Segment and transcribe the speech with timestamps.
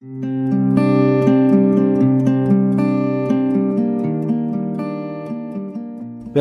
[0.00, 0.06] به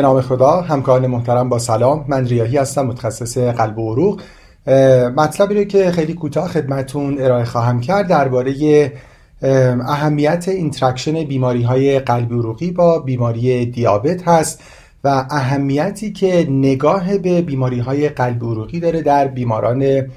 [0.01, 2.05] نام خدا همکاران محترم با سلام.
[2.07, 4.21] من ریاهی هستم متخصص قلب و عروق.
[5.17, 8.91] مطلبی رو که خیلی کوتاه خدمتون ارائه خواهم کرد درباره
[9.87, 14.63] اهمیت interaction بیماری های قلبی عروقی با بیماری دیابت هست
[15.03, 20.07] و اهمیتی که نگاه به بیماری های قلبی عروقی داره در بیماران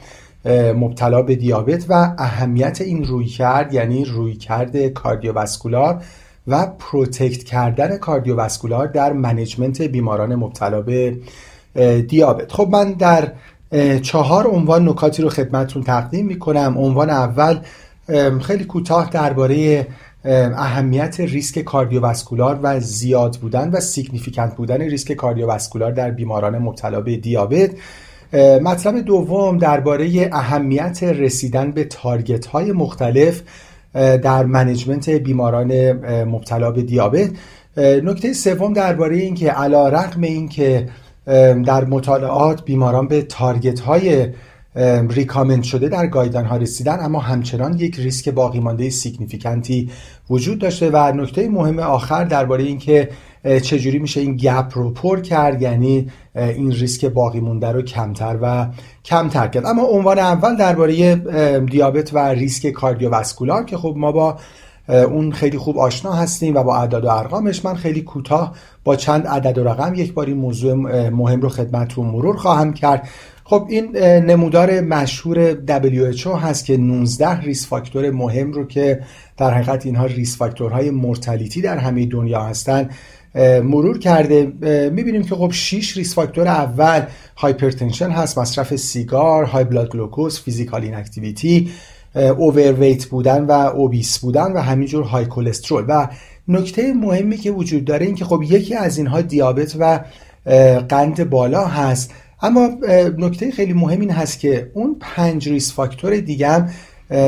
[0.77, 6.03] مبتلا به دیابت و اهمیت این رویکرد یعنی رویکرد cardiovascular
[6.49, 11.17] و protect کردن cardiovascular در management بیماران مبتلا به
[12.09, 12.53] دیابت.
[12.53, 13.33] خب من در
[14.03, 16.75] چهار عنوان نکاتی رو خدمتتون تقدیم می‌کنم.
[16.79, 17.59] عنوان اول
[18.43, 19.87] خیلی کوتاه درباره
[20.25, 27.17] اهمیت ریسک cardiovascular و زیاد بودن و significant بودن ریسک cardiovascular در بیماران مبتلا به
[27.17, 27.71] دیابت.
[28.63, 33.43] مطلب دوم درباره اهمیت رسیدن به target های مختلف
[33.95, 35.93] در management بیماران
[36.25, 37.31] مبتلا به دیابت.
[37.77, 40.89] نکته سوم درباره اینکه علی رغم اینکه
[41.67, 44.27] در مطالعات بیماران به target های
[45.11, 49.91] recommend شده در guideline ها رسیدن اما همچنان یک ریسک باقی مانده significant ی
[50.31, 53.09] وجود داشته و نکته مهم آخر درباره اینکه
[53.63, 58.67] چجوری میشه این gap رو پر کرد یعنی این ریسک باقی مونده رو کمتر و
[59.05, 59.67] کمتر کرد.
[59.67, 61.17] اما عنوان اول درباره
[61.59, 64.37] دیابت و ریسک cardiovascular که خب ما با
[64.89, 69.27] اون خیلی خوب آشنا هستیم و با اعداد و ارقامش من خیلی کوتاه با چند
[69.27, 70.75] عدد و رقم یک بار این موضوع
[71.09, 73.09] مهم رو خدمتتون مرور خواهم کرد.
[73.45, 79.01] خب این نمودار مشهور WHO هست که 19 risk factor مهم رو که
[79.37, 82.89] در حقیقت اینها risk factor های mortality در همه دنیا هستن
[83.63, 84.53] مرور کرده.
[84.93, 87.03] می‌بینیم که خب 6 risk factor اول
[87.37, 91.71] hypertension هست مصرف سیگار high blood glucose physical inactivity
[92.19, 96.09] overweight بودن و obese بودن و همینجور high cholesterol و
[96.49, 100.01] نکته مهمی که وجود داره این که خب یکی از اینها دیابت و
[100.89, 102.15] قند بالا هست.
[102.43, 102.69] اما
[103.19, 106.69] نکته خیلی مهم این هست که اون پنج risk factor دیگه هم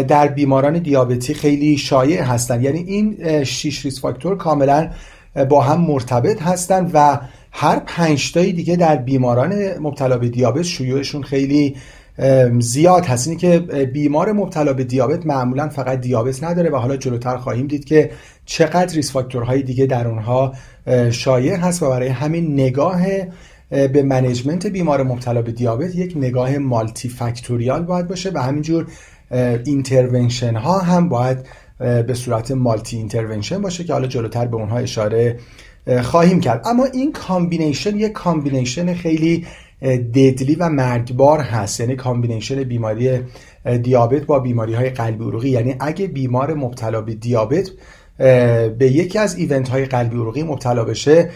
[0.02, 4.90] در بیماران دیابتی خیلی شایع هستند یعنی این شش risk factor کاملا
[5.48, 7.18] با هم مرتبط هستند و
[7.52, 11.76] هر پنج تایی دیگه در بیماران مبتلا به دیابت شیوعشون خیلی
[12.60, 13.28] زیاد هست.
[13.28, 13.58] اینی که
[13.92, 18.10] بیمار مبتلا به دیابت معمولا فقط دیابت نداره و حالا جلوتر خواهیم دید که
[18.44, 20.54] چقدر risk factor های دیگه در اونها
[21.10, 23.02] شایع هست و برای همین نگاه
[23.70, 28.86] به management بیمار مبتلا به دیابت یک نگاه multifactorial باید باشه و همینجور
[29.64, 31.38] intervention ها هم باید
[31.78, 35.38] به صورت multi intervention باشه که حالا جلوتر به اونها اشاره
[36.02, 36.62] خواهیم کرد.
[36.64, 39.46] اما این combination یک combination خیلی
[39.82, 43.20] deadly و مرگبار هست یعنی combination بیماری
[43.82, 45.48] دیابت با بیماری های قلبی عروقی.
[45.48, 47.70] یعنی اگه بیمار مبتلا به دیابت
[48.78, 51.30] به یکی از event های قلبی عروقی مبتلا بشه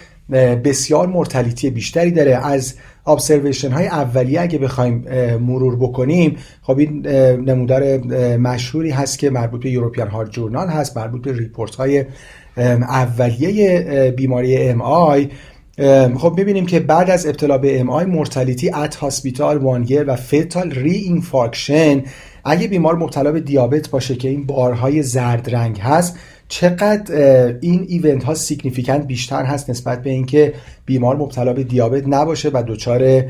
[0.65, 2.47] بسیار mortality بیشتری داره.
[2.47, 2.75] از
[3.07, 4.95] observation های اولیه اگه بخوایم
[5.41, 7.07] مرور بکنیم خب این
[7.37, 7.99] نمودار
[8.37, 12.05] مشهوری هست که مربوط به European Heart Journal هست مربوط به report های
[12.57, 15.29] اولیه بیماری MI
[16.19, 20.71] خب می‌بینیم که بعد از ابتلا به MI mortality at hospital one year و fatal
[20.71, 22.03] reinfarction
[22.45, 26.19] اگه بیمار مبتلا به دیابت باشه که این بارهای زرد رنگ هست
[26.49, 27.15] چقدر
[27.61, 30.55] این event ها significant بیشتر هست نسبت به اینکه
[30.87, 33.25] بیمار مبتلا به دیابت نباشه و دچار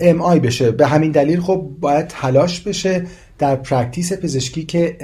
[0.00, 0.70] MI بشه.
[0.70, 3.02] به همین دلیل خب باید تلاش بشه
[3.38, 4.96] در practice پزشکی که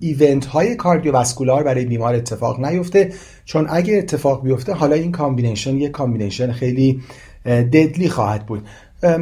[0.00, 3.12] event های cardiovascular برای بیمار اتفاق نیفته.
[3.44, 7.00] چون اگه اتفاق بیفته حالا این combination یک combination خیلی
[7.46, 8.62] deadly خواهد بود.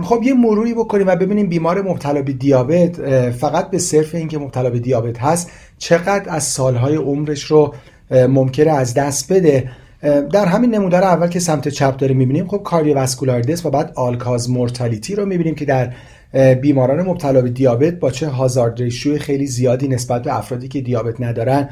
[0.02, 2.96] خب یه مروری بکنیم و ببینیم بیمار مبتلا به دیابت
[3.30, 7.74] فقط به صرف اینکه مبتلا به دیابت هست چقدر از سالهای عمرش رو
[8.10, 9.70] ممکنه از دست بده.
[10.32, 14.50] در همین نمودار اول که سمت چپ داریم می‌بینیم خب کاردیوواسکولار دس و بعد آلکاز
[14.50, 15.92] مورتالیتی رو می‌بینیم که در
[16.54, 21.20] بیماران مبتلا به دیابت با چه هازارد ریشیو خیلی زیادی نسبت به افرادی که دیابت
[21.20, 21.68] ندارن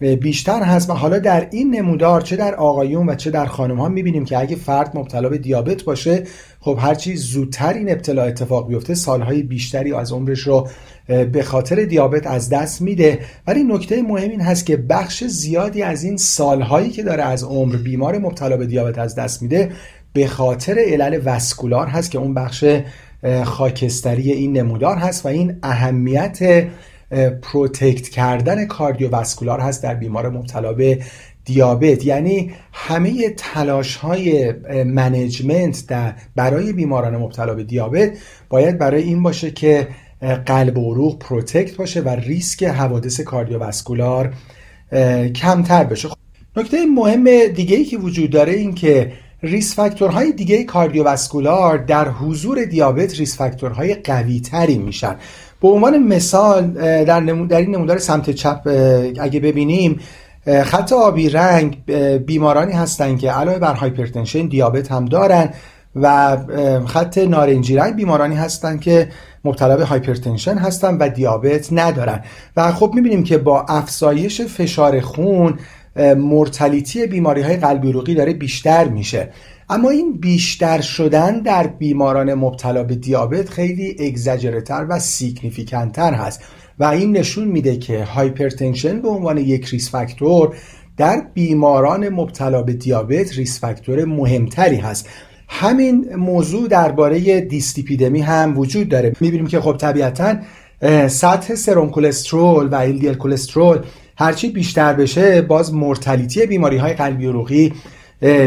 [0.00, 3.88] بیشتر هست و حالا در این نمودار چه در آقایون و چه در خانم ها
[3.88, 6.22] می‌بینیم که اگه فرد مبتلا به دیابت باشه
[6.60, 10.68] خب هرچی زودتر این ابتلا اتفاق بیفته سالهای بیشتری از عمرش رو
[11.06, 13.18] به خاطر دیابت از دست میده.
[13.46, 17.76] ولی نکته مهم این هست که بخش زیادی از این سالهایی که داره از عمر
[17.76, 19.70] بیمار مبتلا به دیابت از دست میده
[20.12, 22.64] به خاطر علل vascular هست که اون بخش
[23.44, 26.66] خاکستری این نمودار هست و این اهمیت
[27.42, 30.98] protect کردن cardiovascular هست در بیمار مبتلا به
[31.44, 32.06] دیابت.
[32.06, 34.52] یعنی همه تلاش های
[34.84, 35.84] management
[36.36, 38.10] برای بیماران مبتلا به دیابت
[38.48, 39.88] باید برای این باشه که
[40.46, 44.34] قلب و عروق protect باشه و ریسک حوادث cardiovascular
[45.34, 46.08] کمتر بشه.
[46.56, 49.12] نکته مهم دیگه ای که وجود داره این که
[49.42, 55.16] risk factor های دیگه cardiovascular در حضور دیابت risk factor های قوی تری میشن.
[55.62, 56.70] به عنوان مثال
[57.04, 58.60] در, در این نمودار سمت چپ
[59.20, 60.00] اگه ببینیم
[60.64, 61.84] خط آبی رنگ
[62.26, 65.50] بیمارانی هستند که علاوه بر hypertension دیابت هم دارن
[65.96, 66.36] و
[66.86, 69.08] خط نارنجی رنگ بیمارانی هستند که
[69.44, 72.20] مبتلا به hypertension هستن و دیابت ندارن.
[72.56, 75.58] و خب می‌بینیم که با افزایش فشار خون
[76.16, 79.28] mortality بیماری های قلبی عروقی داره بیشتر میشه.
[79.70, 86.14] اما این بیشتر شدن در بیماران مبتلا به دیابت خیلی exaggerate تر و significant تر
[86.14, 86.40] هست.
[86.78, 90.56] و این نشون میده که hypertension به عنوان یک risk factor
[90.96, 95.08] در بیماران مبتلا به دیابت risk factor مهمتری هست.
[95.48, 99.12] همین موضوع درباره دیستیپیدمی هم وجود داره.
[99.20, 100.36] می‌بینیم که خب طبیعتا
[101.08, 103.78] سطح سرم کلسترول و LDL کلسترول
[104.18, 107.72] هرچی بیشتر بشه باز mortality بیماری های قلبی عروقی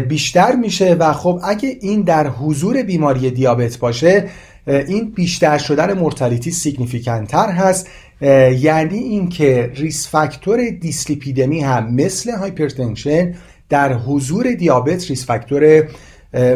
[0.07, 4.29] بیشتر میشه و خب اگه این در حضور بیماری دیابت باشه
[4.67, 7.87] این بیشتر شدن mortality significant تر هست.
[8.59, 13.35] یعنی اینکه risk factor دیس‌لیپیدمی هم مثل hypertension
[13.69, 15.89] در حضور دیابت ریس فاکتور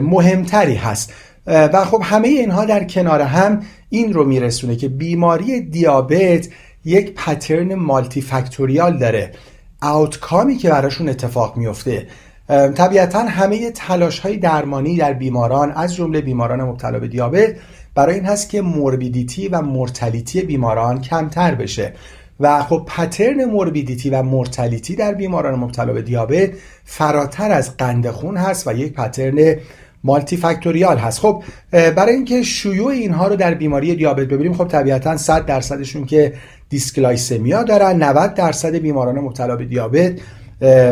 [0.01, 1.13] مهمتری هست.
[1.47, 6.47] و خب همه اینها در کنار هم این رو میرسونه که بیماری دیابت
[6.85, 9.31] یک پترن مالتی فکتوریال داره.
[9.81, 12.07] آوتکامی که براشون اتفاق میفته
[12.53, 17.55] طبیعتا همه تلاش های درمانی در بیماران از جمله بیماران مبتلا به دیابت
[17.95, 21.93] برای این هست که موربیدیتی و مرتلیتی بیماران کمتر بشه.
[22.39, 26.49] و خب pattern morbidity و mortality در بیماران مبتلا به دیابت
[26.85, 29.55] فراتر از قند خون هست و یک pattern
[30.03, 31.19] multifactorial هست.
[31.19, 36.33] خب برای اینکه شیوع اینها رو در بیماری دیابت ببینیم خب طبیعتا 100 درصدشون که
[36.69, 40.13] dysglycemia دارن 90 درصد بیماران مبتلا به دیابت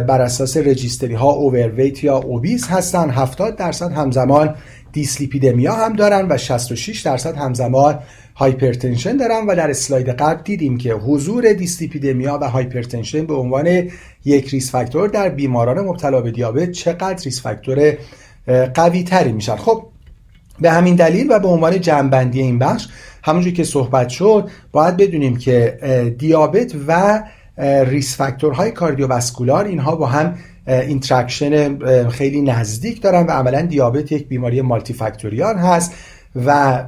[0.08, 3.10] بر اساس registry ها overweight یا obese هستن.
[3.10, 4.56] 70 درصد همزمان
[4.92, 8.00] دیسلیپیدمیا هم دارن و 66 درصد همزمان
[8.36, 13.90] hypertension دارن و در اسلاید قبل دیدیم که حضور دیسلیپیدمیا و hypertension به عنوان
[14.26, 17.94] یک risk factor در بیماران مبتلا به دیابت چقدر risk factor
[18.74, 19.56] قوی تری میشن.
[19.56, 19.84] خب
[20.62, 22.88] به همین دلیل و به عنوان جمع‌بندی این بخش
[23.24, 27.24] همونجور که صحبت شد باید بدونیم که دیابت و
[27.62, 30.36] risk factor های cardiovascular اینها با هم
[30.68, 31.80] interaction
[32.10, 35.94] خیلی نزدیک دارن و عملا دیابت یک بیماری multifactorial هست
[36.46, 36.84] و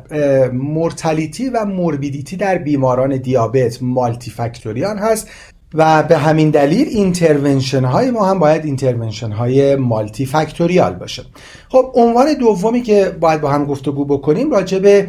[0.54, 5.28] mortality و morbidity در بیماران دیابت multifactorial هست
[5.74, 11.24] و به همین دلیل intervention های ما هم باید intervention های multifactorial باشه.
[11.70, 15.08] خب عنوان دومی که باید با هم گفتگو بکنیم راجع به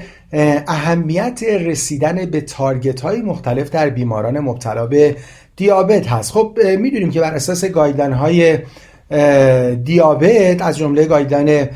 [0.69, 5.16] اهمیت رسیدن به target های مختلف در بیماران مبتلا به
[5.56, 6.32] دیابت هست.
[6.32, 8.58] خب می‌دونیم که بر اساس guideline های
[9.84, 11.69] دیابت از جمله guideline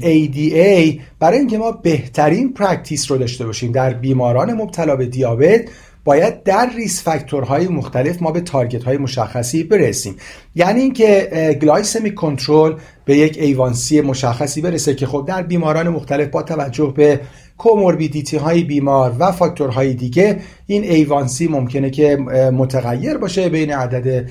[0.00, 5.60] ADA برای اینکه ما بهترین practice رو داشته باشیم در بیماران مبتلا به دیابت
[6.06, 10.16] باید در risk factor های مختلف ما به target های مشخصی برسیم.
[10.54, 12.74] یعنی اینکه glycemic control
[13.04, 17.20] به یک A1C مشخصی برسه که خب در بیماران مختلف با توجه به
[17.58, 22.16] comorbidity های بیمار و فاکتورهای دیگه این A1C ممکنه که
[22.52, 24.28] متغیر باشه بین عدد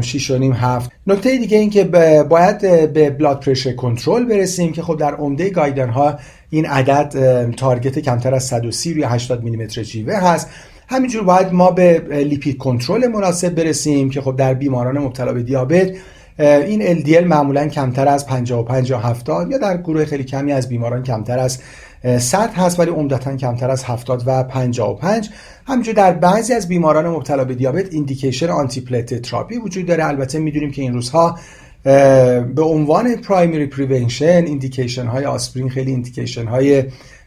[0.00, 0.90] 6 و نیم هفت.
[1.06, 1.84] نکته دیگه این که
[2.30, 2.58] باید
[2.92, 6.18] به بلاد پرشر کنترل برسیم که خب در عمده گایدن ها
[6.50, 10.48] این عدد تارگت کمتر از 130 روی 80 میلیمتر جیوه هست.
[10.90, 15.90] همینجور باید ما به لیپید کنترل مناسب برسیم که خب در بیماران مبتلا به دیابت
[16.38, 21.02] این LDL معمولا کمتر از 55 یا 70 یا در گروه خیلی کمی از بیماران
[21.02, 21.58] کمتر از
[22.18, 25.30] 100 هست ولی عمدتا کمتر از 70 و 55
[25.66, 30.06] همینجور در بعضی از بیماران مبتلا به دیابت indication آنتی تراپی وجود داره.
[30.06, 31.38] البته می‌دونیم که این روزها
[32.54, 36.84] به عنوان primary prevention indication های آسپرین خیلی indication های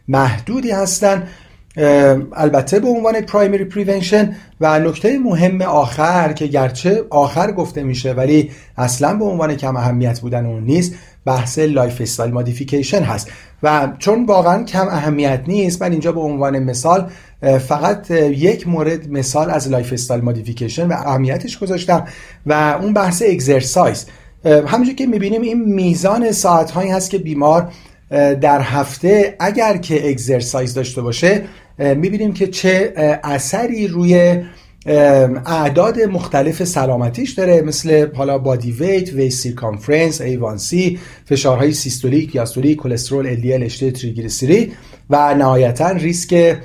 [0.08, 1.28] محدودی هستن.
[1.76, 8.50] البته به عنوان primary prevention و نکته مهم آخر که گرچه آخر گفته میشه ولی
[8.76, 13.30] اصلا به عنوان کم اهمیت بودن اون نیست بحث lifestyle modification هست.
[13.62, 17.10] و چون واقعا کم اهمیت نیست من اینجا به عنوان مثال
[17.68, 22.06] فقط یک مورد مثال از lifestyle modification و اهمیتش گذاشتم
[22.46, 24.06] و اون بحث exercise
[24.44, 27.72] همونجور که می‌بینیم این میزان ساعت هایی هست که بیمار
[28.40, 31.42] در هفته اگر که exercise داشته باشه
[31.78, 32.92] می‌بینیم که چه
[33.24, 34.42] اثری روی
[35.46, 43.36] اعداد مختلف سلامتیش داره مثل حالا body weight waist circumference A1C فشارهای سیستولیک دیاستولیک کلسترول
[43.36, 44.72] LDL HDL تریگلیسیرید
[45.10, 46.56] و نهایتا ریسک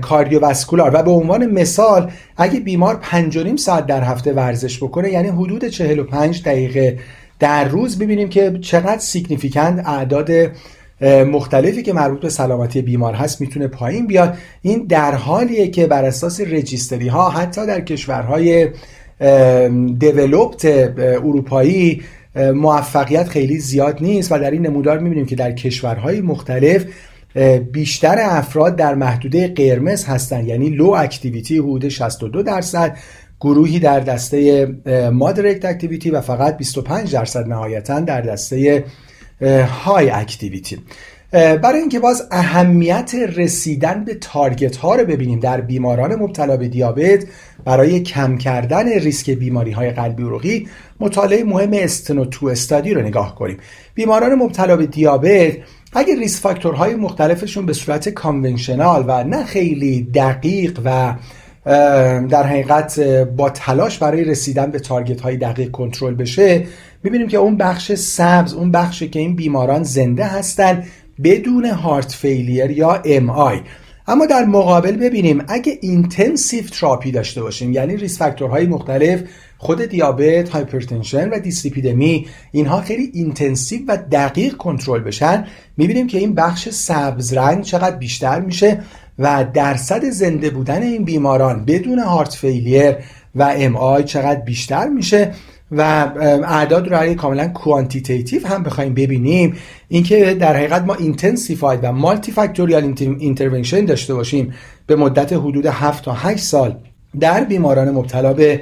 [0.00, 0.90] cardiovascular.
[0.94, 6.42] و به عنوان مثال اگه بیمار 5 ساعت در هفته ورزش بکنه یعنی حدود 45
[6.42, 6.98] دقیقه
[7.38, 10.30] در روز ببینیم که چقدر significant اعداد
[11.02, 14.36] مختلفی که مربوط به سلامتی بیمار هست می‌تونه پایین بیاد.
[14.62, 18.68] این در حالیه که بر اساس registry ها حتی در کشورهای
[19.98, 20.64] دیولوپت
[20.98, 22.02] اروپایی
[22.54, 26.84] موفقیت خیلی زیاد نیست و در این نمودار می‌بینیم که در کشورهای مختلف
[27.72, 32.96] بیشتر افراد در محدوده قرمز هستند یعنی لو اکتیویتی حدود 62 درصد
[33.40, 34.66] گروهی در دسته
[35.12, 38.84] مادریت اکتیویتی و فقط 25 درصد نهایتا در دسته
[39.84, 40.78] های اکتیویتی
[41.32, 47.24] برای اینکه باز اهمیت رسیدن به تارگت ها رو ببینیم در بیماران مبتلا به دیابت
[47.64, 50.68] برای کم کردن ریسک بیماری های قلبی عروقی
[51.00, 53.56] مطالعه مهم Steno-2 study رو نگاه کنیم.
[53.94, 55.52] بیماران مبتلا به دیابت
[55.92, 61.14] اگر risk factor های مختلفشون به صورت conventional و نه خیلی دقیق و
[62.28, 63.00] در حقیقت
[63.36, 66.66] با تلاش برای رسیدن به target های دقیق کنترل بشه
[67.02, 70.84] می‌بینیم که اون بخش سبز اون بخشی که این بیماران زنده هستن
[71.24, 73.60] بدون heart failure یا MI
[74.08, 79.22] اما در مقابل ببینیم اگه intensive therapy داشته باشیم یعنی risk factor های مختلف
[79.58, 85.46] خود دیابت، hypertension و دیسلیپیدمی اینها خیلی intensive و دقیق کنترل بشن
[85.76, 88.80] می‌بینیم که این بخش سبز رنگ چقدر بیشتر میشه
[89.18, 92.94] و درصد زنده بودن این بیماران بدون heart failure
[93.34, 95.32] و MI چقدر بیشتر میشه
[95.72, 95.80] و
[96.44, 99.56] اعداد رو اگه کاملا quantitative هم بخوایم ببینیم.
[99.88, 104.54] اینکه در حقیقت ما intensified و multifactorial intervention داشته باشیم
[104.86, 106.76] به مدت حدود 7 تا 8 سال
[107.20, 108.60] در بیماران مبتلا به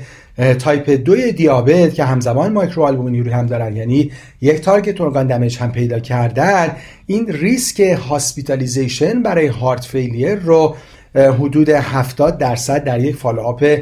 [0.59, 2.87] تایپ دوی دیابت که همزمان مایکرو
[3.33, 3.77] هم دارن.
[3.77, 4.11] یعنی
[4.41, 6.77] یک target organ damage هم پیدا کردن.
[7.07, 10.77] این ریسک hospitalization برای heart failure رو
[11.15, 13.79] حدود 70 درصد در یک follow-up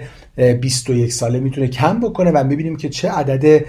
[0.61, 3.65] 21 ساله می‌تونه کم بکنه و می‌بینیم که چه عدد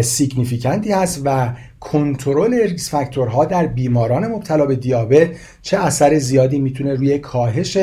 [0.00, 5.28] significant ی هست و کنترل risk factor ها در بیماران مبتلا به دیابت
[5.62, 7.78] چه اثر زیادی می‌تونه روی کاهش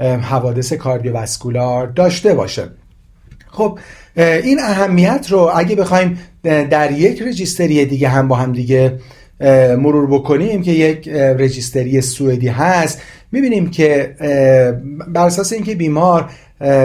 [0.00, 2.68] حوادث cardiovascular داشته باشه.
[3.52, 3.78] خب
[4.16, 8.98] این اهمیت رو اگه بخوایم در یک registry دیگه هم با هم دیگه
[9.78, 13.02] مرور بکنیم که یک registry سوئدی هست
[13.32, 14.14] می‌بینیم که
[15.08, 16.30] بر اساس اینکه بیمار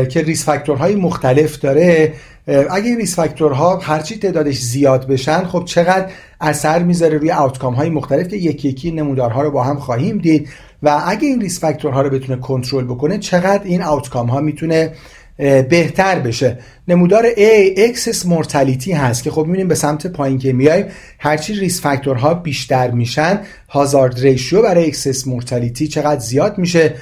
[0.10, 2.14] که risk factor های مختلف داره
[2.48, 6.06] اگه این risk factor ها هرچی تعدادش زیاد بشن خب چقدر
[6.42, 10.50] اثر می‌ذاره روی outcome های مختلف که یکی یکی نمودارها رو با هم خواهیم دید
[10.84, 14.92] و اگه این risk factor ها رو بتونه کنترل بکنه چقدر این outcome ها می‌تونه
[15.38, 16.58] بهتر بشه.
[16.88, 20.86] نمودار A excess mortality هست که خب می‌بینیم به سمت پایین که میایم
[21.20, 23.40] هرچی risk factor ها بیشتر میشن
[23.70, 26.94] hazard ratio برای excess mortality چقدر زیاد میشه؟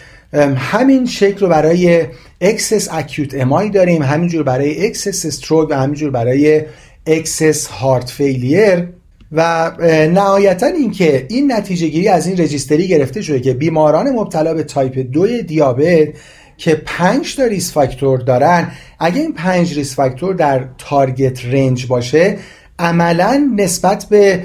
[0.56, 2.06] همین شکل رو برای
[2.42, 6.62] excess acute MI داریم همینجور برای excess stroke و همینجور برای
[7.08, 8.88] excess heart failure
[9.32, 9.72] و
[10.14, 15.00] نهایتا اینکه این نتیجه گیری از این registry گرفته شده که بیماران مبتلا به تایپ
[15.12, 16.08] 2 دیابت
[16.58, 18.72] که 5 تا risk factor دارن.
[19.00, 22.38] اگه این 5 risk factor در target range باشه
[22.80, 24.44] عملا نسبت به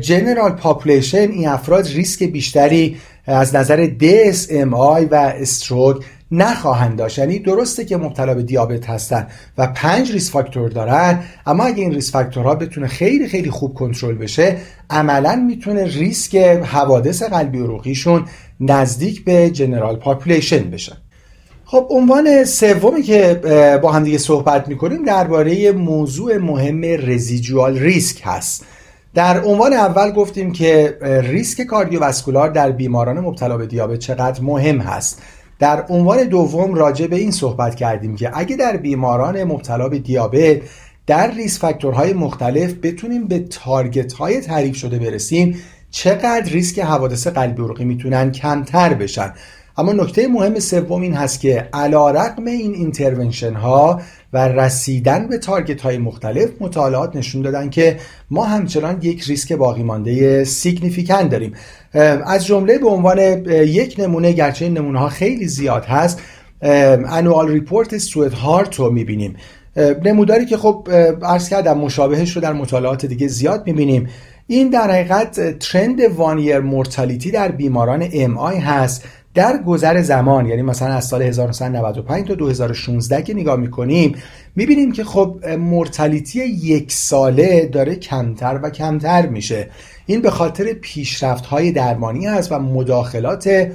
[0.00, 2.96] general population این افراد ریسک بیشتری
[3.26, 3.88] از نظر
[4.72, 7.18] MI و stroke نخواهند داشت.
[7.18, 9.26] یعنی درسته که مبتلا به دیابت هستن
[9.58, 13.74] و پنج risk factor دارن اما اگه این risk factor ها بتونه خیلی خیلی خوب
[13.74, 14.56] کنترل بشه
[14.90, 18.24] عملا می‌تونه ریسک حوادث قلبی عروقیشون
[18.60, 20.92] نزدیک به general population بشه.
[21.68, 23.40] خب عنوان سومی که
[23.82, 28.64] با هم دیگه صحبت می‌کنیم درباره موضوع مهم residual risk هست.
[29.14, 35.22] در عنوان اول گفتیم که ریسک cardiovascular در بیماران مبتلا به دیابت چقدر مهم هست.
[35.58, 40.56] در عنوان دوم راجع به این صحبت کردیم که اگه در بیماران مبتلا به دیابت
[41.06, 45.56] در risk factor های مختلف بتونیم به target های تعریف شده برسیم
[45.90, 49.32] چقدر ریسک حوادث قلبی عروقی می‌تونن کمتر بشن؟
[49.78, 54.00] اما نکته مهم سوم این هست که علی رغم این intervention ها
[54.32, 57.96] و رسیدن به target های مختلف مطالعات نشون دادن که
[58.30, 61.52] ما همچنان یک ریسک باقی مانده significant داریم
[62.26, 63.18] از جمله به عنوان
[63.48, 66.20] یک نمونه گرچه این نمونه ها خیلی زیاد هست
[66.62, 69.36] annual report SWEDEHEART رو می‌بینیم.
[70.04, 70.88] نموداری که خب
[71.22, 74.08] عرض کردم مشابهش رو در مطالعات دیگه زیاد می‌بینیم.
[74.46, 79.04] این در حقیقت trend one-year mortality در بیماران MI هست.
[79.36, 84.14] در گذر زمان یعنی مثلا از سال 1995 تا 2016 که نگاه می‌کنیم
[84.56, 89.68] می‌بینیم که خب مورتالیتی یک ساله داره کمتر و کمتر میشه.
[90.06, 93.68] این به خاطر پیشرفت های درمانی هست و مداخلات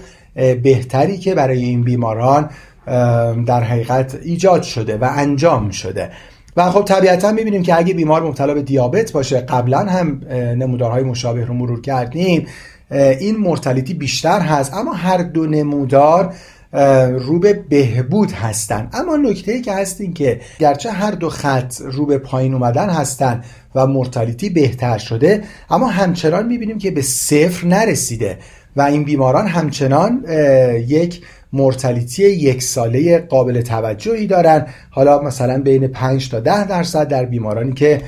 [0.63, 2.49] بهتری که برای این بیماران
[3.45, 6.09] در حقیقت ایجاد شده و انجام شده.
[6.57, 10.21] و خب طبیعتا می‌بینیم که اگه بیمار مبتلا به دیابت باشه قبلا هم
[10.57, 12.47] نمودارهای مشابه رو مرور کردیم
[12.91, 16.33] این مرتلیتی بیشتر هست اما هر دو نمودار
[17.19, 18.89] رو به بهبود هستن.
[18.93, 22.89] اما نکته ای که هست این که گرچه هر دو خط رو به پایین اومدن
[22.89, 23.43] هستن
[23.75, 28.37] و مرتلیتی بهتر شده اما همچنان می‌بینیم که به صفر نرسیده
[28.75, 30.25] و این بیماران همچنان
[30.87, 31.21] یک
[31.53, 34.65] مرتلیتی یک ساله قابل توجهی دارن.
[34.89, 38.01] حالا مثلا بین 5 تا 10 درصد در بیمارانی که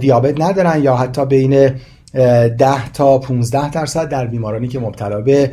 [0.00, 1.70] دیابت ندارن یا حتی بین
[2.14, 5.50] 10 تا 15 درصد در بیمارانی که مبتلا به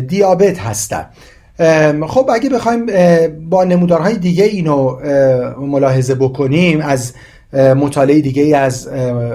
[0.00, 1.06] دیابت هستن.
[2.06, 2.86] خب اگه بخوایم
[3.50, 4.96] با نمودارهای دیگه اینو
[5.60, 7.12] ملاحظه بکنیم از
[7.52, 8.88] مطالعه دیگه از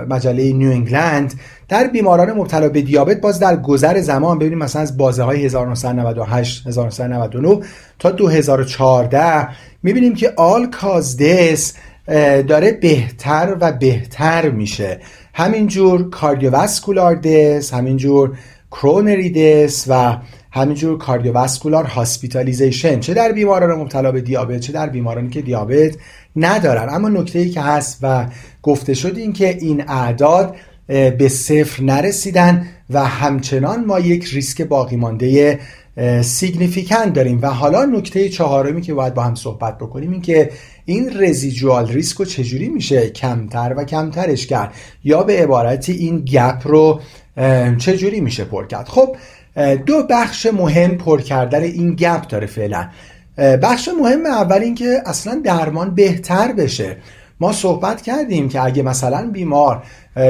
[0.09, 1.33] مجله نیو انگلند
[1.69, 6.67] در بیماران مبتلا به دیابت باز در گذر زمان ببینیم مثلا از بازه های 1998
[6.67, 7.59] 1999
[7.99, 9.47] تا 2014
[9.83, 11.73] می‌بینیم که all-cause death
[12.47, 14.99] داره بهتر و بهتر میشه.
[15.33, 18.37] همینجور cardiovascular death همینجور
[18.71, 20.17] coronary death و
[20.51, 22.99] همینجور cardiovascular hospitalization.
[22.99, 25.95] چه در بیماران مبتلا به دیابت چه در بیمارانی که دیابت
[26.35, 26.95] ندارن.
[26.95, 28.25] اما نکته ای که هست و
[28.61, 30.55] گفته شد این که این اعداد
[30.87, 35.59] به صفر نرسیدن و همچنان ما یک ریسک باقی مانده
[36.21, 37.39] significant داریم.
[37.41, 40.51] و حالا نکته چهارمی که باید با هم صحبت بکنیم این که
[40.85, 44.73] این residual risk رو چجوری میشه کمتر و کمترش کرد؟
[45.03, 47.01] یا به عبارتی این gap رو
[47.77, 49.15] چجوری میشه پر کرد؟ خب
[49.85, 52.89] دو بخش مهم پر کردن این gap داره فعلا.
[53.37, 56.97] بخش مهم اول این که اصلا درمان بهتر بشه.
[57.39, 59.83] ما صحبت کردیم که اگه مثلا بیمار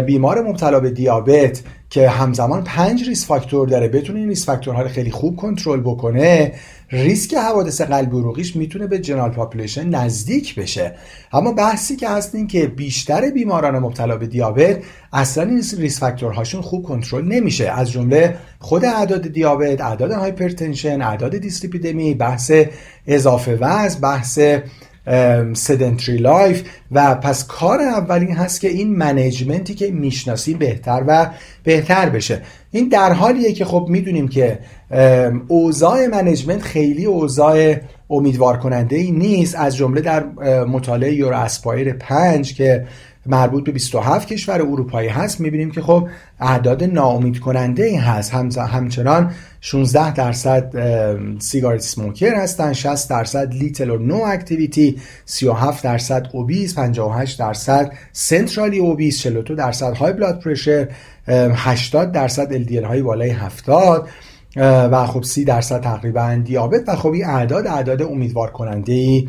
[0.05, 3.87] بیمار مبتلا به دیابت که همزمان پنج risk factor داره.
[3.87, 6.53] بتونه این risk factor ها رو خیلی خوب کنترل بکنه
[6.89, 10.95] ریسک حوادث قلبی عروقیش می‌تونه به general population نزدیک بشه.
[11.33, 14.77] اما بحثی که هست این که بیشتر بیماران مبتلا به دیابت
[15.13, 17.69] اصلا این risk factor هاشون خوب کنترل نمیشه.
[17.69, 22.51] از جمله خود اعداد دیابت اعداد hypertension اعداد دیسلیپیدمی بحث
[23.07, 24.39] اضافه وزن بحث
[25.53, 31.29] sedentary life و پس کار اولین هست که این management ی که می‌شناسی بهتر و
[31.63, 32.41] بهتر بشه.
[32.71, 34.59] این در حالیه که خب می‌دونیم که
[35.47, 37.75] اوضاع management خیلی اوضاع
[38.09, 40.23] امیدوار کننده ای نیست از جمله در
[40.63, 42.87] مطالعه EUROASPIRE 5 که
[43.25, 45.39] مربوط به 27 کشور اروپایی هست.
[45.39, 46.07] می‌بینیم که خب
[46.39, 48.33] اعداد ناامید کننده ای هست.
[48.33, 49.31] هم همچنان
[49.61, 50.73] 16 درصد
[51.39, 58.79] cigarette smoker هستن 60 درصد little or no activity 37 درصد obese 58 درصد centrally
[58.79, 60.87] obese 42 درصد های blood pressure
[61.27, 64.09] 80 درصد LDL های بالای 70
[64.55, 66.89] و خب 30 درصد تقریبا دیابت.
[66.89, 69.27] و خب این اعداد اعداد امیدوار کننده ای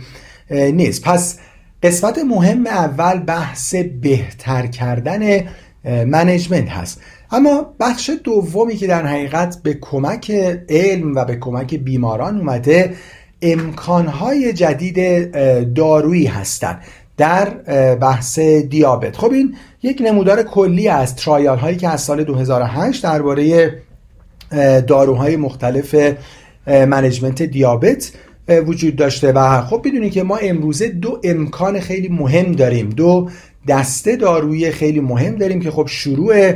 [0.51, 1.03] نیست.
[1.03, 1.39] پس
[1.85, 5.45] قسمت مهم اول بحث بهتر کردن
[5.85, 7.01] management هست.
[7.31, 10.31] اما بخش دومی که در حقیقت به کمک
[10.69, 12.95] علم و به کمک بیماران اومده
[13.43, 15.31] امکانهای جدید
[15.75, 16.81] دارویی هستند
[17.17, 17.51] در
[17.95, 19.17] بحث دیابت.
[19.17, 23.73] خب این یک نمودار کلی از trial هایی که از سال 2008 درباره
[24.87, 25.97] داروهای مختلف
[26.67, 28.13] management دیابت
[28.49, 29.33] وجود داشته.
[29.33, 32.91] و خب بدونید که ما امروزه دو امکان خیلی مهم داریم.
[32.91, 33.29] دو
[33.69, 36.53] دسته دارویی خیلی مهم داریم که خب شروع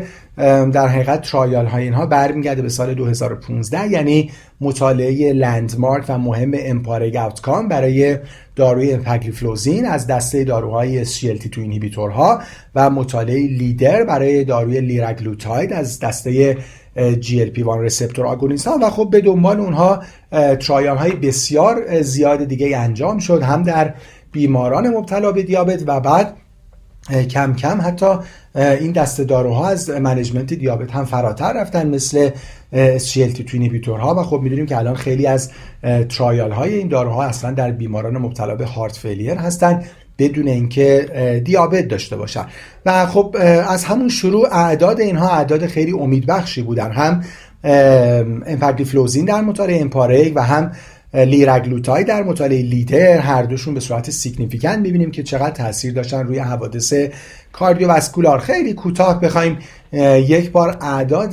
[0.72, 7.16] در حقیقت trial های اینها برمیگرده به سال 2015 یعنی مطالعه landmark و مهم EMPA-REG
[7.16, 8.18] OUTCOME برای
[8.56, 12.42] داروی امپاگلیفلوزین از دسته داروهای SGLT2 inhibitor ها
[12.74, 16.56] و مطالعه لیدر برای داروی لیراگلوتاید از دسته
[16.98, 20.02] GLP-1 receptor agonist ها و خب به دنبال اونها
[20.60, 23.94] trial های بسیار زیاد دیگه انجام شد هم در
[24.32, 26.36] بیماران مبتلا به دیابت و بعد
[27.30, 28.06] کم کم حتی
[28.54, 32.30] این دسته داروها از management دیابت هم فراتر رفتن مثل
[32.72, 35.50] SGLT2 inhibitor ها و خب می‌دونیم که الان خیلی از
[36.08, 39.84] trial های این داروها اصلا در بیماران مبتلا به heart failure هستن.
[40.18, 42.46] بدون اینکه دیابت داشته باشن.
[42.86, 43.36] و خب
[43.68, 46.92] از همون شروع اعداد اینها اعداد خیلی امیدبخشی بودن.
[46.92, 47.24] هم
[48.46, 50.72] امپاگلیفلوزین در مطالعه EMPA-REG و هم
[51.14, 54.78] لیراگلوتاید در مطالعه لیدر هر دوشون به صورت significant.
[54.78, 56.94] می‌بینیم که چقدر تاثیر داشتن روی حوادث
[57.52, 58.38] cardiovascular.
[58.38, 59.58] خیلی کوتاه بخوایم
[59.92, 61.30] یک بار اعداد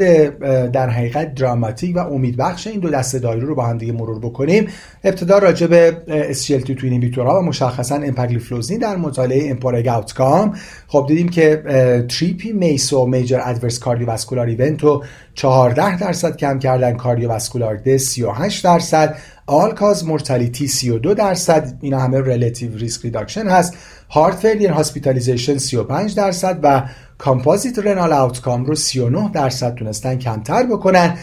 [0.71, 4.67] در حقیقت dramatic و امیدبخش این دو دسته دارو رو با هم دیگه مرور بکنیم.
[5.03, 5.97] ابتدا راجع به
[6.33, 10.55] SGLT2 inhibitor ها و مشخصا امپاگلیفلوزین در مطالعه EMPA-REG OUTCOME
[10.87, 11.63] خب دیدیم که
[12.09, 19.17] 3P-MACE و major adverse cardiovascular event رو 14 درصد کم کردن cardiovascular death 38 درصد
[19.47, 23.73] all-cause mortality 32 درصد اینا همه relative risk reduction هست
[24.09, 26.83] heart failure hospitalization 35 درصد و
[27.17, 31.17] composite renal outcome رو 39 درصد تونستن کمتر بکنن.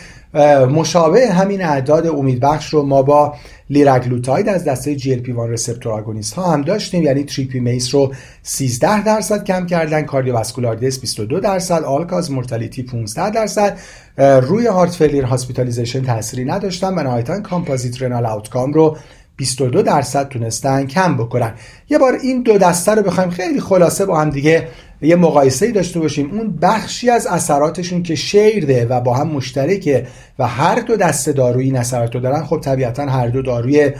[0.70, 3.34] مشابه همین اعداد امیدبخش رو ما با
[3.70, 7.02] لیراگلوتاید از دسته GLP-1 receptor agonist ها هم داشتیم.
[7.02, 13.78] یعنی 3P-MACE رو 13 درصد کم کردن cardiovascular death 22 درصد all-cause mortality 15 درصد.
[14.18, 16.94] روی heart failure hospitalization تأثیری نداشتن.
[16.94, 18.96] و نهایتا composite renal outcome رو
[19.36, 21.54] 22 درصد تونستن کم بکنن.
[21.90, 24.68] یه بار این دو دسته رو بخوایم خیلی خلاصه با هم دیگه
[25.02, 26.30] یه مقایسه داشته باشیم.
[26.30, 30.06] اون بخشی از اثراتشون که shared ه و با هم مشترکه
[30.38, 33.90] و هر دو دسته دارویی این اثرات رو دارن خب طبیعتا هر دو داروی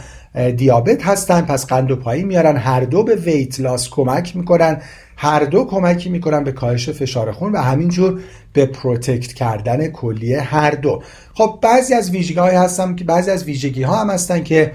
[0.57, 2.57] دیابت هستن پس قند و پایین میارن.
[2.57, 4.81] هر دو به weight loss کمک می‌کنن.
[5.17, 8.19] هر دو کمکی می‌کنن به کاهش فشار خون و همینجور
[8.53, 11.01] به protect کردن کلیه هر دو.
[11.33, 14.71] خب بعضی از ویژگی های هستن که بعضی از ویژگی ها هم هستن که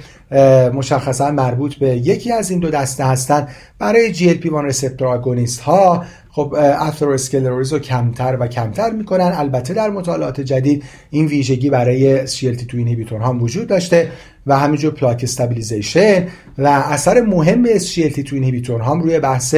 [0.75, 3.49] مشخصا مربوط به یکی از این دو دسته هستن.
[3.79, 9.33] برای GLP-1 receptor agonist ها خب atherosclerosis رو کمتر و کمتر می‌کنن.
[9.35, 14.11] البته در مطالعات جدید این ویژگی برای SGLT2 inhibitor هم وجود داشته
[14.47, 16.27] و همینجور plaque stabilization
[16.59, 19.55] و اثر مهم SGLT2 inhibitor هم روی بحث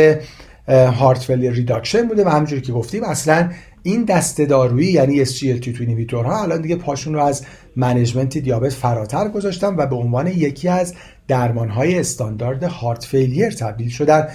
[0.70, 3.50] heart failure reduction بوده و همینجوری که گفتیم اصلا
[3.83, 7.42] این دسته دارویی یعنی SGLT2 inhibitor ها الان دیگه پاشون رو از
[7.77, 10.94] management دیابت فراتر گذاشتن و به عنوان یکی از
[11.28, 14.28] درمانهای استاندارد heart failure تبدیل شدن.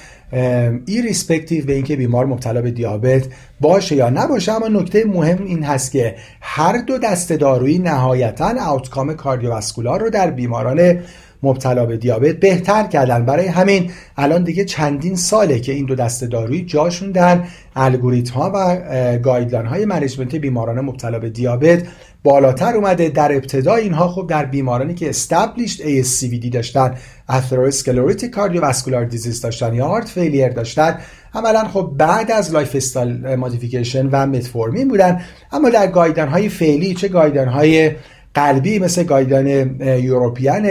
[0.85, 3.27] irrespective به اینکه بیمار مبتلا به دیابت
[3.59, 9.13] باشه یا نباشه اما نکته مهم این هست که هر دو دسته دارویی نهایتا outcome
[9.13, 10.99] cardiovascular رو در بیماران
[11.45, 13.25] مبتلا به دیابت بهتر کردن.
[13.25, 17.43] برای همین الان دیگه چندین ساله که این دو دسته دارویی جاشون در
[17.75, 18.77] الگوریتم ها و
[19.17, 21.83] guideline های management بیماران مبتلا به دیابت
[22.23, 23.09] بالاتر اومده.
[23.09, 26.95] در ابتدا اینها خب در بیمارانی که established ASCVD داشتن
[27.29, 30.99] atherosclerotic cardiovascular disease داشتن یا heart failure داشتن
[31.33, 35.21] عملا خب بعد از lifestyle modification و متفورمین بودن.
[35.51, 37.91] اما در guideline های فعلی چه guideline های
[38.35, 40.63] قلبی مثل guideline European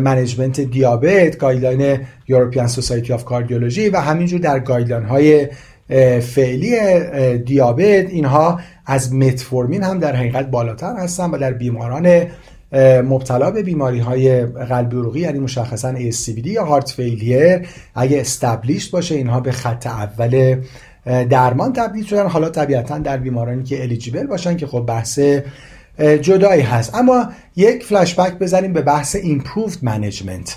[0.00, 5.48] management دیابت guideline European Society of Cardiology و همینجور در guideline های
[6.20, 6.76] فعلی
[7.36, 8.10] دیابت.
[8.10, 12.22] اینها از متفورمین هم در حقیقت بالاتر هستن و در بیماران
[13.02, 19.14] مبتلا به بیماری های قلبی عروقی یعنی مشخصا ASCVD یا heart failure اگه established باشه
[19.14, 20.60] اینها به خط اول
[21.30, 22.26] درمان تبدیل شدن.
[22.26, 25.20] حالا طبیعتا در بیمارانی که eligible باشن که خب بحث
[25.98, 26.94] جدایی هست.
[26.94, 30.56] اما یک فلشبک بزنیم به بحث improved management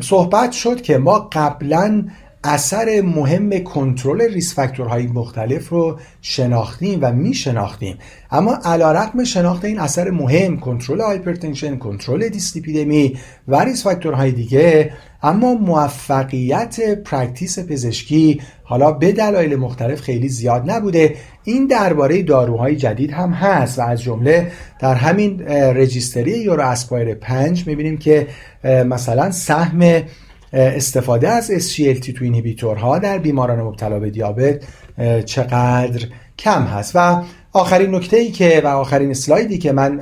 [0.00, 2.04] صحبت شد که ما قبلا
[2.44, 7.98] اثر مهم کنترل risk factor های مختلف رو شناختیم و می شناختیم
[8.30, 14.92] اما علیرغم شناخت این اثر مهم کنترل hypertension کنترل دیس‌لیپیدمی و risk factor های دیگه
[15.22, 21.14] اما موفقیت practice پزشکی حالا به دلایل مختلف خیلی زیاد نبوده.
[21.44, 27.98] این درباره داروهای جدید هم هست و از جمله در همین registry EUROASPIRE 5 می‌بینیم
[27.98, 28.26] که
[28.64, 30.02] مثلا سهم
[30.52, 34.62] استفاده از SGLT2 inhibitor ها در بیماران مبتلا به دیابت
[35.24, 36.06] چقدر
[36.38, 36.92] کم هست.
[36.94, 39.94] و آخرین نکته ای که و آخرین اسلایدی که من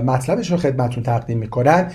[0.00, 1.88] مطلبش رو خدمتتون تقدیم می‌کنم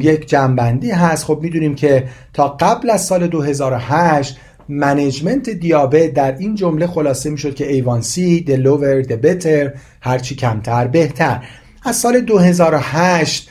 [0.00, 1.24] یک جمع‌بندی هست.
[1.24, 4.36] خب می‌دونیم که تا قبل از سال 2008
[4.68, 10.86] management دیابت در این جمله خلاصه می‌شد که A1C the lower the better هرچی کمتر
[10.86, 11.42] بهتر.
[11.84, 13.50] از سال 2008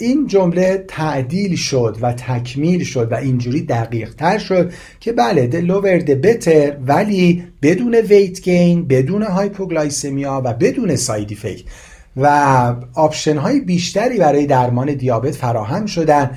[0.00, 5.66] این جمله تعدیل شد و تکمیل شد و اینجوری دقیق تر شد که بله the
[5.66, 11.64] lower the better ولی بدون weight gain بدون hypoglycemia و بدون side effect
[12.16, 12.26] و
[12.94, 16.30] option های بیشتری برای درمان دیابت فراهم شدن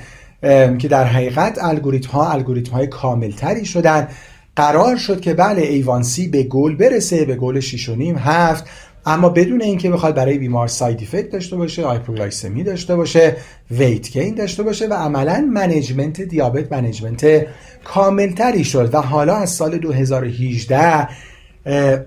[0.78, 4.08] که در حقیقت الگوریتم ها الگوریتم های کامل تری شدن.
[4.56, 7.76] قرار شد که بله A1C به گل برسه به گل 6.5
[8.18, 8.64] هفت.
[9.06, 13.36] اما بدون اینکه بخواد برای بیمار side effect داشته باشه هایپوگلایسمی داشته باشه
[13.70, 17.46] weight gain داشته باشه و عملا management دیابت management
[17.84, 21.08] کاملتری شد و حالا از سال 2018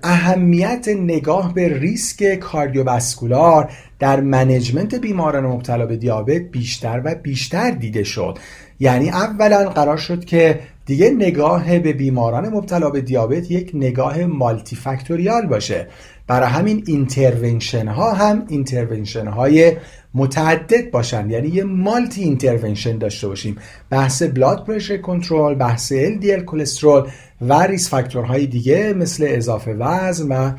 [0.02, 8.04] اهمیت نگاه به ریسک cardiovascular در management بیماران مبتلا به دیابت بیشتر و بیشتر دیده
[8.04, 8.38] شد.
[8.80, 15.46] یعنی اولا قرار شد که دیگه نگاه به بیماران مبتلا به دیابت یک نگاه multifactorial
[15.46, 15.86] باشه.
[16.30, 19.76] برای همین intervention ها هم intervention های
[20.14, 21.30] متعدد باشن.
[21.30, 23.56] یعنی یه multi intervention داشته باشیم.
[23.90, 27.08] بحث blood pressure control بحث LDL کلسترول
[27.40, 30.52] و risk factor های دیگه مثل اضافه وزن و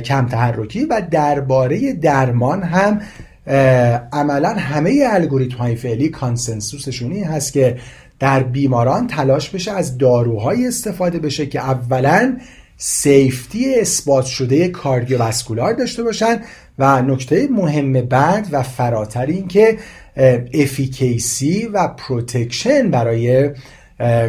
[0.00, 3.00] کم تحرکی و درباره درمان هم
[4.12, 7.76] عملا همه الگوریتم های فعلی consensus شون این هست که
[8.18, 12.36] در بیماران تلاش بشه از داروهای استفاده بشه که اولا
[12.84, 16.40] safety اثبات شده cardiovascular داشته باشن
[16.78, 19.78] و نکته مهم بعد و فراتر این که
[20.54, 23.50] efficacy و protection برای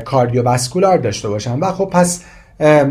[0.06, 1.60] cardiovascular داشته باشن.
[1.60, 2.22] و خب پس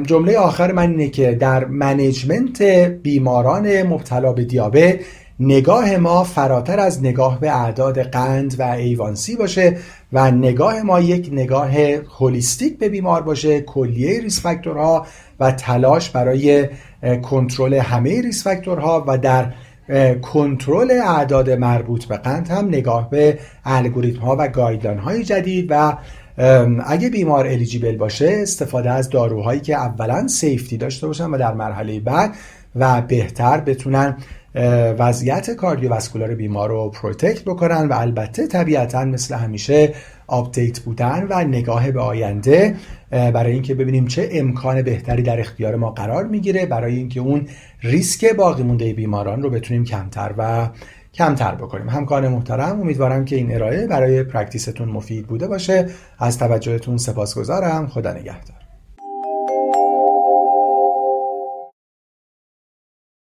[0.07, 2.63] جمله آخر من اینه که در management
[3.03, 4.99] بیماران مبتلا به دیابت
[5.41, 9.77] نگاه ما فراتر از نگاه به اعداد قند و A1C باشه
[10.13, 11.71] و نگاه ما یک نگاه
[12.19, 15.07] holistic به بیمار باشه کلیه risk factor ها
[15.41, 16.69] و تلاش برای
[17.23, 19.53] کنترل همه risk factor ها و در
[20.23, 25.97] کنترل اعداد مربوط به قند هم نگاه به الگوریتم ها و guideline های جدید و
[26.87, 32.01] اگه بیمار eligible باشه استفاده از داروهایی که اولا safety داشته باشن و در مرحله
[32.01, 32.35] بعد
[32.77, 34.17] و بهتر بتونن
[34.99, 39.95] وضعیت cardiovascular بیمار رو protect بکنن و البته طبیعتا مثل همیشه
[40.27, 42.77] update بودن و نگاه به آینده
[43.11, 47.49] برای اینکه ببینیم چه امکان بهتری در اختیار ما قرار می‌گیره برای اینکه اون
[47.83, 50.69] ریسک باقی مونده بیماران رو بتونیم کمتر و
[51.15, 51.89] کمتر بکنیم.
[51.89, 55.89] همکار محترم امیدوارم که این ارائه برای practice تون مفید بوده باشه.
[56.19, 57.87] از توجهتون سپاسگزارم.
[57.87, 58.62] خدا نگهدار.